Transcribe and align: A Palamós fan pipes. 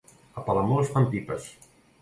A 0.41 0.43
Palamós 0.47 0.91
fan 0.95 1.07
pipes. 1.13 1.49